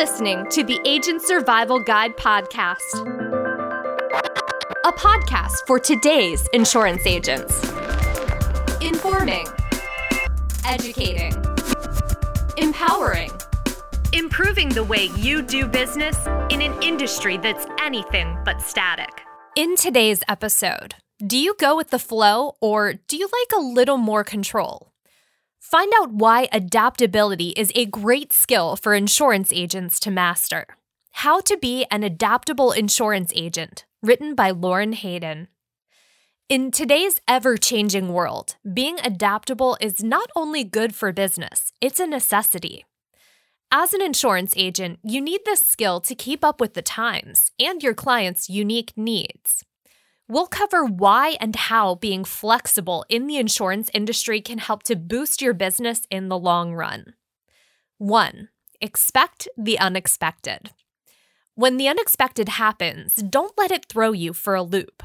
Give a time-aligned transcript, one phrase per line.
[0.00, 2.80] listening to the Agent Survival Guide podcast,
[4.86, 7.62] a podcast for today's insurance agents.
[8.80, 9.44] Informing,
[10.64, 11.34] educating,
[12.56, 13.30] empowering,
[14.14, 16.16] improving the way you do business
[16.48, 19.20] in an industry that's anything but static.
[19.54, 20.94] In today's episode,
[21.26, 24.89] do you go with the flow or do you like a little more control?
[25.60, 30.66] Find out why adaptability is a great skill for insurance agents to master.
[31.12, 35.48] How to be an adaptable insurance agent, written by Lauren Hayden.
[36.48, 42.06] In today's ever changing world, being adaptable is not only good for business, it's a
[42.06, 42.86] necessity.
[43.70, 47.82] As an insurance agent, you need this skill to keep up with the times and
[47.82, 49.66] your clients' unique needs.
[50.30, 55.42] We'll cover why and how being flexible in the insurance industry can help to boost
[55.42, 57.14] your business in the long run.
[57.98, 58.48] 1.
[58.80, 60.70] Expect the unexpected.
[61.56, 65.02] When the unexpected happens, don't let it throw you for a loop.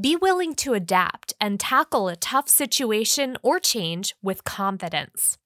[0.00, 5.38] Be willing to adapt and tackle a tough situation or change with confidence.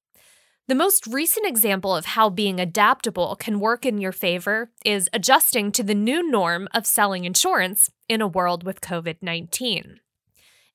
[0.69, 5.71] The most recent example of how being adaptable can work in your favor is adjusting
[5.71, 10.01] to the new norm of selling insurance in a world with COVID 19.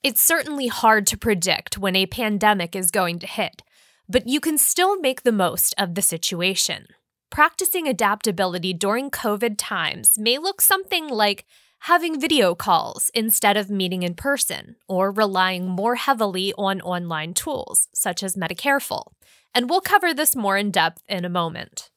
[0.01, 3.63] It's certainly hard to predict when a pandemic is going to hit,
[4.07, 6.87] but you can still make the most of the situation.
[7.29, 11.43] Practicing adaptability during COVID times may look something like
[11.79, 17.89] having video calls instead of meeting in person, or relying more heavily on online tools,
[17.93, 19.11] such as Medicareful
[19.53, 21.89] and we'll cover this more in depth in a moment.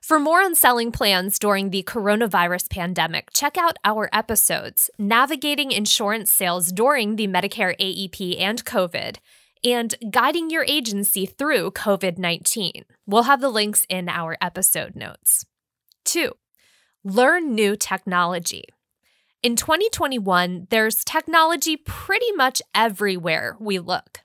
[0.00, 6.30] For more on selling plans during the coronavirus pandemic, check out our episodes Navigating Insurance
[6.30, 9.16] Sales During the Medicare AEP and COVID
[9.64, 12.84] and Guiding Your Agency Through COVID 19.
[13.06, 15.44] We'll have the links in our episode notes.
[16.04, 16.32] 2.
[17.04, 18.64] Learn new technology.
[19.42, 24.20] In 2021, there's technology pretty much everywhere we look.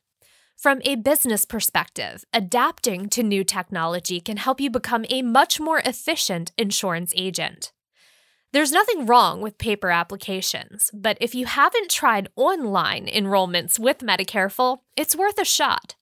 [0.63, 5.79] From a business perspective, adapting to new technology can help you become a much more
[5.79, 7.73] efficient insurance agent.
[8.53, 14.77] There's nothing wrong with paper applications, but if you haven't tried online enrollments with Medicareful,
[14.95, 15.95] it's worth a shot.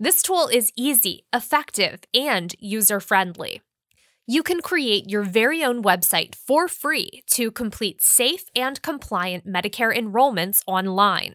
[0.00, 3.60] This tool is easy, effective, and user friendly.
[4.26, 9.94] You can create your very own website for free to complete safe and compliant Medicare
[9.94, 11.34] enrollments online.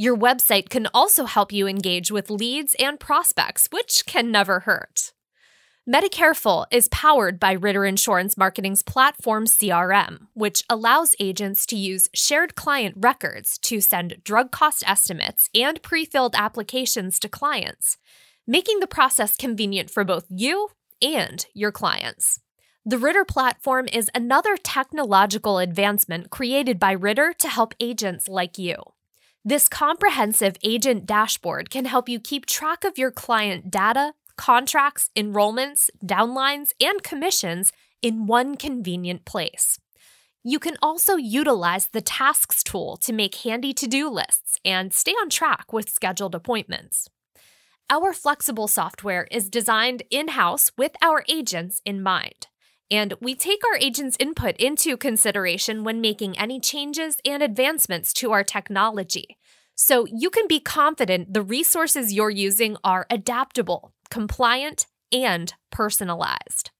[0.00, 5.12] Your website can also help you engage with leads and prospects, which can never hurt.
[5.86, 12.54] Medicareful is powered by Ritter Insurance Marketing's platform CRM, which allows agents to use shared
[12.54, 17.98] client records to send drug cost estimates and pre filled applications to clients,
[18.46, 20.70] making the process convenient for both you
[21.02, 22.40] and your clients.
[22.86, 28.76] The Ritter platform is another technological advancement created by Ritter to help agents like you.
[29.44, 35.88] This comprehensive agent dashboard can help you keep track of your client data, contracts, enrollments,
[36.04, 39.78] downlines, and commissions in one convenient place.
[40.44, 45.12] You can also utilize the Tasks tool to make handy to do lists and stay
[45.12, 47.08] on track with scheduled appointments.
[47.88, 52.46] Our flexible software is designed in house with our agents in mind.
[52.90, 58.32] And we take our agents' input into consideration when making any changes and advancements to
[58.32, 59.36] our technology.
[59.76, 66.70] So you can be confident the resources you're using are adaptable, compliant, and personalized.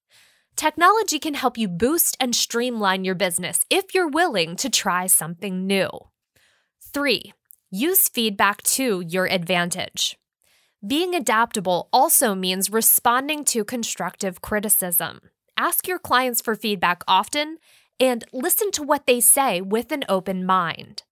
[0.56, 5.66] Technology can help you boost and streamline your business if you're willing to try something
[5.66, 5.88] new.
[6.93, 7.32] 3.
[7.70, 10.19] Use feedback to your advantage.
[10.87, 15.20] Being adaptable also means responding to constructive criticism
[15.60, 17.59] ask your clients for feedback often
[18.00, 21.03] and listen to what they say with an open mind.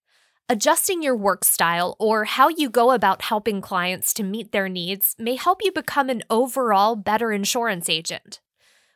[0.48, 5.14] Adjusting your work style or how you go about helping clients to meet their needs
[5.18, 8.40] may help you become an overall better insurance agent.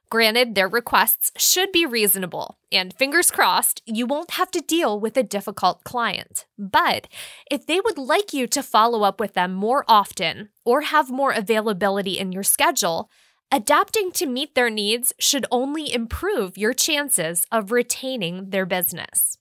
[0.08, 5.18] Granted, their requests should be reasonable, and fingers crossed, you won't have to deal with
[5.18, 6.47] a difficult client.
[6.59, 7.09] But
[7.50, 11.32] if they would like you to follow up with them more often or have more
[11.32, 13.10] availability in your schedule,
[13.54, 19.37] Adapting to meet their needs should only improve your chances of retaining their business.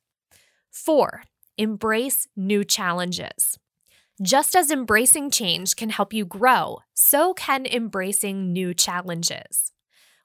[0.69, 1.24] 4.
[1.58, 3.58] Embrace new challenges.
[4.22, 9.72] Just as embracing change can help you grow, so can embracing new challenges.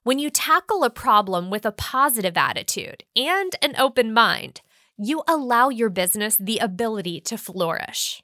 [0.03, 4.59] When you tackle a problem with a positive attitude and an open mind,
[4.97, 8.21] you allow your business the ability to flourish.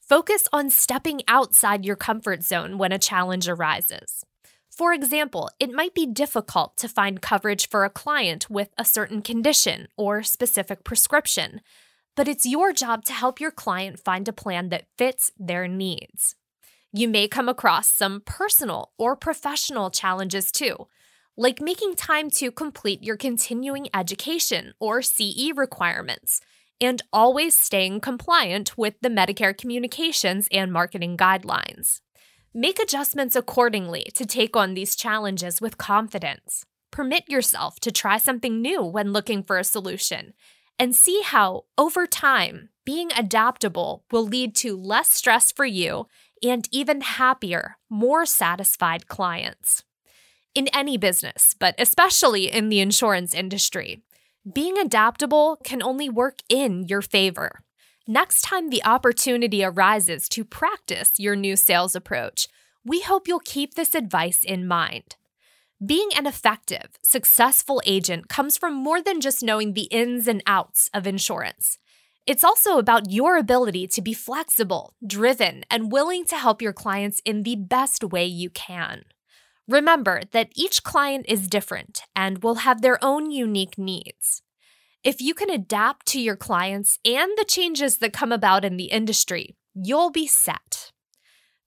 [0.00, 4.24] Focus on stepping outside your comfort zone when a challenge arises.
[4.76, 9.22] For example, it might be difficult to find coverage for a client with a certain
[9.22, 11.60] condition or specific prescription,
[12.16, 16.34] but it's your job to help your client find a plan that fits their needs.
[16.92, 20.88] You may come across some personal or professional challenges too,
[21.36, 26.40] like making time to complete your continuing education or CE requirements,
[26.80, 32.00] and always staying compliant with the Medicare communications and marketing guidelines.
[32.56, 36.64] Make adjustments accordingly to take on these challenges with confidence.
[36.92, 40.34] Permit yourself to try something new when looking for a solution,
[40.78, 46.06] and see how, over time, being adaptable will lead to less stress for you
[46.44, 49.82] and even happier, more satisfied clients.
[50.54, 54.04] In any business, but especially in the insurance industry,
[54.52, 57.63] being adaptable can only work in your favor.
[58.06, 62.48] Next time the opportunity arises to practice your new sales approach,
[62.84, 65.16] we hope you'll keep this advice in mind.
[65.84, 70.90] Being an effective, successful agent comes from more than just knowing the ins and outs
[70.92, 71.78] of insurance.
[72.26, 77.22] It's also about your ability to be flexible, driven, and willing to help your clients
[77.24, 79.04] in the best way you can.
[79.66, 84.42] Remember that each client is different and will have their own unique needs.
[85.04, 88.86] If you can adapt to your clients and the changes that come about in the
[88.86, 90.92] industry, you'll be set.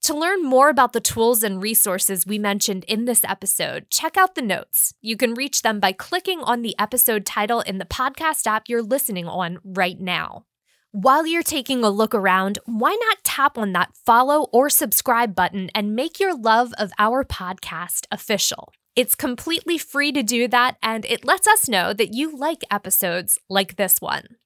[0.06, 4.34] To learn more about the tools and resources we mentioned in this episode, check out
[4.34, 4.95] the notes.
[5.01, 8.81] You can reach them by clicking on the episode title in the podcast app you're
[8.81, 10.45] listening on right now.
[10.92, 15.69] While you're taking a look around, why not tap on that follow or subscribe button
[15.75, 18.74] and make your love of our podcast official?
[18.98, 23.38] It's completely free to do that, and it lets us know that you like episodes
[23.48, 24.38] like this one.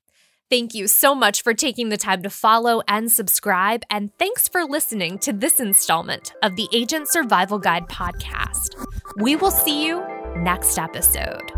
[0.50, 4.66] Thank you so much for taking the time to follow and subscribe, and thanks for
[4.66, 8.76] listening to this installment of the Agent Survival Guide podcast.
[9.16, 10.06] We will see you
[10.36, 11.50] next episode.